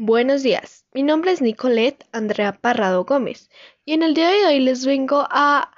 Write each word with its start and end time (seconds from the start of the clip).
Buenos 0.00 0.44
días, 0.44 0.86
mi 0.94 1.02
nombre 1.02 1.32
es 1.32 1.42
Nicolette 1.42 2.06
Andrea 2.12 2.52
Parrado 2.52 3.04
Gómez 3.04 3.50
y 3.84 3.94
en 3.94 4.04
el 4.04 4.14
día 4.14 4.28
de 4.28 4.46
hoy 4.46 4.60
les 4.60 4.86
vengo 4.86 5.26
a 5.28 5.72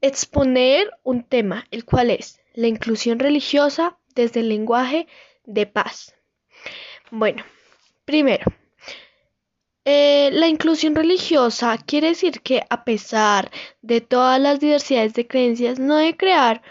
exponer 0.00 0.90
un 1.02 1.24
tema, 1.24 1.66
el 1.70 1.84
cual 1.84 2.08
es 2.08 2.40
la 2.54 2.68
inclusión 2.68 3.18
religiosa 3.18 3.98
desde 4.14 4.40
el 4.40 4.48
lenguaje 4.48 5.08
de 5.44 5.66
paz. 5.66 6.14
Bueno, 7.10 7.44
primero, 8.06 8.46
eh, 9.84 10.30
la 10.32 10.48
inclusión 10.48 10.94
religiosa 10.94 11.76
quiere 11.76 12.08
decir 12.08 12.40
que 12.40 12.62
a 12.70 12.82
pesar 12.86 13.50
de 13.82 14.00
todas 14.00 14.40
las 14.40 14.58
diversidades 14.58 15.12
de 15.12 15.26
creencias 15.26 15.78
no 15.78 15.96
debe 15.96 16.16
crear 16.16 16.62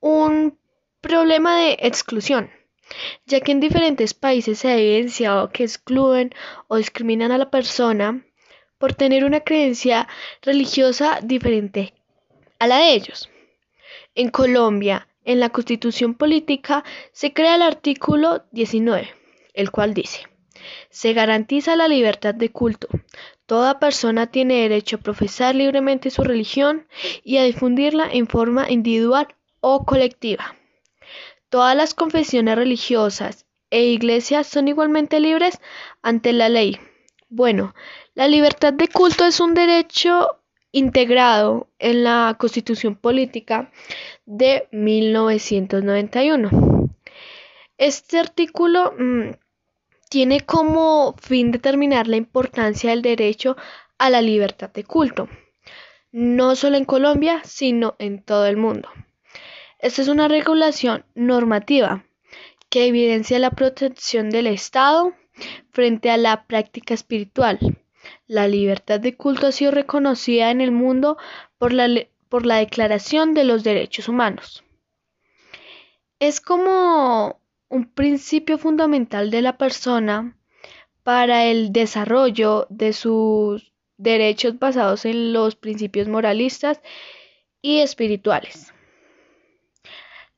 un 0.00 0.58
problema 1.02 1.58
de 1.58 1.76
exclusión 1.80 2.50
ya 3.26 3.40
que 3.40 3.52
en 3.52 3.60
diferentes 3.60 4.14
países 4.14 4.58
se 4.58 4.68
ha 4.68 4.76
evidenciado 4.76 5.50
que 5.50 5.64
excluyen 5.64 6.34
o 6.68 6.76
discriminan 6.76 7.32
a 7.32 7.38
la 7.38 7.50
persona 7.50 8.24
por 8.78 8.94
tener 8.94 9.24
una 9.24 9.40
creencia 9.40 10.08
religiosa 10.42 11.20
diferente 11.22 11.94
a 12.58 12.66
la 12.66 12.78
de 12.78 12.94
ellos. 12.94 13.28
En 14.14 14.30
Colombia, 14.30 15.08
en 15.24 15.40
la 15.40 15.50
constitución 15.50 16.14
política, 16.14 16.84
se 17.12 17.32
crea 17.32 17.56
el 17.56 17.62
artículo 17.62 18.44
19, 18.52 19.08
el 19.54 19.70
cual 19.70 19.94
dice, 19.94 20.22
se 20.90 21.12
garantiza 21.12 21.76
la 21.76 21.88
libertad 21.88 22.34
de 22.34 22.50
culto. 22.50 22.88
Toda 23.46 23.78
persona 23.78 24.26
tiene 24.26 24.62
derecho 24.62 24.96
a 24.96 25.00
profesar 25.00 25.54
libremente 25.54 26.10
su 26.10 26.24
religión 26.24 26.86
y 27.22 27.38
a 27.38 27.44
difundirla 27.44 28.08
en 28.10 28.26
forma 28.26 28.70
individual 28.70 29.28
o 29.60 29.84
colectiva. 29.84 30.57
Todas 31.50 31.74
las 31.74 31.94
confesiones 31.94 32.56
religiosas 32.56 33.46
e 33.70 33.84
iglesias 33.84 34.46
son 34.46 34.68
igualmente 34.68 35.18
libres 35.18 35.60
ante 36.02 36.32
la 36.32 36.48
ley. 36.48 36.78
Bueno, 37.30 37.74
la 38.14 38.28
libertad 38.28 38.74
de 38.74 38.88
culto 38.88 39.24
es 39.24 39.40
un 39.40 39.54
derecho 39.54 40.40
integrado 40.72 41.68
en 41.78 42.04
la 42.04 42.36
Constitución 42.38 42.96
Política 42.96 43.72
de 44.26 44.68
1991. 44.72 46.90
Este 47.78 48.18
artículo 48.18 48.92
mm, 48.98 49.30
tiene 50.10 50.40
como 50.40 51.14
fin 51.18 51.50
determinar 51.50 52.08
la 52.08 52.16
importancia 52.16 52.90
del 52.90 53.02
derecho 53.02 53.56
a 53.98 54.10
la 54.10 54.20
libertad 54.20 54.70
de 54.70 54.84
culto, 54.84 55.28
no 56.12 56.56
solo 56.56 56.76
en 56.76 56.84
Colombia, 56.84 57.40
sino 57.44 57.96
en 57.98 58.22
todo 58.22 58.46
el 58.46 58.56
mundo. 58.56 58.88
Esta 59.78 60.02
es 60.02 60.08
una 60.08 60.26
regulación 60.26 61.04
normativa 61.14 62.04
que 62.68 62.86
evidencia 62.86 63.38
la 63.38 63.52
protección 63.52 64.28
del 64.28 64.48
Estado 64.48 65.14
frente 65.70 66.10
a 66.10 66.16
la 66.16 66.46
práctica 66.46 66.94
espiritual. 66.94 67.58
La 68.26 68.48
libertad 68.48 68.98
de 68.98 69.16
culto 69.16 69.46
ha 69.46 69.52
sido 69.52 69.70
reconocida 69.70 70.50
en 70.50 70.60
el 70.60 70.72
mundo 70.72 71.16
por 71.58 71.72
la, 71.72 71.88
por 72.28 72.44
la 72.44 72.56
Declaración 72.56 73.34
de 73.34 73.44
los 73.44 73.62
Derechos 73.62 74.08
Humanos. 74.08 74.64
Es 76.18 76.40
como 76.40 77.40
un 77.68 77.92
principio 77.92 78.58
fundamental 78.58 79.30
de 79.30 79.42
la 79.42 79.56
persona 79.58 80.36
para 81.04 81.44
el 81.44 81.72
desarrollo 81.72 82.66
de 82.68 82.92
sus 82.92 83.72
derechos 83.96 84.58
basados 84.58 85.04
en 85.04 85.32
los 85.32 85.54
principios 85.54 86.08
moralistas 86.08 86.80
y 87.62 87.78
espirituales. 87.78 88.72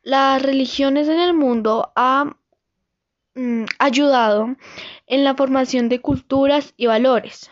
Las 0.02 0.40
religiones 0.40 1.08
en 1.08 1.20
el 1.20 1.34
mundo 1.34 1.92
han 1.94 2.36
mm, 3.34 3.64
ayudado 3.78 4.56
en 5.06 5.24
la 5.24 5.34
formación 5.34 5.90
de 5.90 6.00
culturas 6.00 6.72
y 6.78 6.86
valores. 6.86 7.50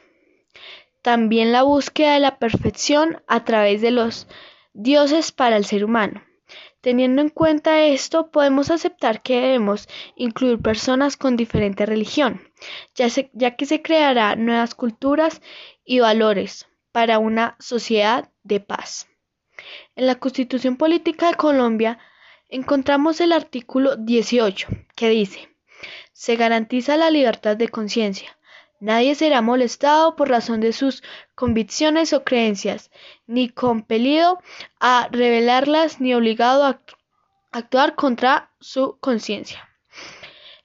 También 1.02 1.52
la 1.52 1.62
búsqueda 1.62 2.14
de 2.14 2.20
la 2.20 2.38
perfección 2.38 3.22
a 3.26 3.44
través 3.44 3.82
de 3.82 3.90
los 3.90 4.28
dioses 4.72 5.30
para 5.30 5.58
el 5.58 5.66
ser 5.66 5.84
humano. 5.84 6.22
Teniendo 6.80 7.20
en 7.20 7.28
cuenta 7.28 7.84
esto, 7.84 8.30
podemos 8.30 8.70
aceptar 8.70 9.20
que 9.20 9.40
debemos 9.40 9.86
incluir 10.16 10.58
personas 10.58 11.18
con 11.18 11.36
diferente 11.36 11.84
religión, 11.84 12.40
ya, 12.94 13.08
ya 13.34 13.56
que 13.56 13.66
se 13.66 13.82
crearán 13.82 14.46
nuevas 14.46 14.74
culturas 14.74 15.42
y 15.84 16.00
valores 16.00 16.66
para 16.92 17.18
una 17.18 17.56
sociedad 17.58 18.30
de 18.42 18.60
paz. 18.60 19.06
En 19.96 20.06
la 20.06 20.14
Constitución 20.14 20.76
Política 20.76 21.28
de 21.28 21.34
Colombia 21.34 21.98
encontramos 22.48 23.20
el 23.20 23.32
artículo 23.32 23.96
18, 23.96 24.68
que 24.94 25.08
dice, 25.08 25.48
se 26.12 26.36
garantiza 26.36 26.96
la 26.96 27.10
libertad 27.10 27.56
de 27.56 27.68
conciencia. 27.68 28.36
Nadie 28.80 29.14
será 29.14 29.42
molestado 29.42 30.14
por 30.16 30.28
razón 30.28 30.60
de 30.60 30.72
sus 30.72 31.02
convicciones 31.34 32.12
o 32.12 32.24
creencias, 32.24 32.90
ni 33.26 33.48
compelido 33.48 34.38
a 34.78 35.08
revelarlas, 35.10 36.00
ni 36.00 36.14
obligado 36.14 36.64
a 36.64 36.80
actuar 37.50 37.96
contra 37.96 38.50
su 38.60 38.98
conciencia. 39.00 39.68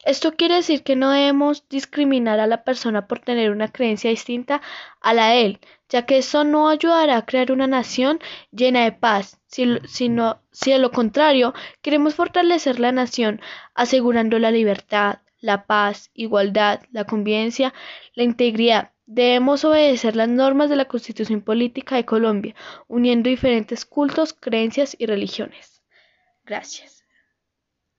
Esto 0.05 0.35
quiere 0.35 0.55
decir 0.55 0.83
que 0.83 0.95
no 0.95 1.11
debemos 1.11 1.67
discriminar 1.69 2.39
a 2.39 2.47
la 2.47 2.63
persona 2.63 3.07
por 3.07 3.19
tener 3.19 3.51
una 3.51 3.71
creencia 3.71 4.09
distinta 4.09 4.61
a 4.99 5.13
la 5.13 5.29
de 5.29 5.45
él, 5.45 5.59
ya 5.87 6.05
que 6.05 6.17
eso 6.17 6.43
no 6.43 6.67
ayudará 6.67 7.17
a 7.17 7.25
crear 7.25 7.51
una 7.51 7.67
nación 7.67 8.19
llena 8.51 8.83
de 8.83 8.91
paz, 8.91 9.39
sino 9.85 10.41
si 10.51 10.71
de 10.71 10.79
lo 10.79 10.91
contrario 10.91 11.53
queremos 11.81 12.15
fortalecer 12.15 12.79
la 12.79 12.91
nación 12.91 13.41
asegurando 13.75 14.39
la 14.39 14.51
libertad, 14.51 15.19
la 15.39 15.65
paz, 15.65 16.09
igualdad, 16.13 16.81
la 16.91 17.05
convivencia, 17.05 17.73
la 18.15 18.23
integridad. 18.23 18.91
Debemos 19.05 19.65
obedecer 19.65 20.15
las 20.15 20.29
normas 20.29 20.69
de 20.69 20.77
la 20.77 20.85
Constitución 20.85 21.41
Política 21.41 21.97
de 21.97 22.05
Colombia, 22.05 22.55
uniendo 22.87 23.29
diferentes 23.29 23.85
cultos, 23.85 24.33
creencias 24.33 24.95
y 24.97 25.05
religiones. 25.05 25.83
Gracias. 26.45 27.02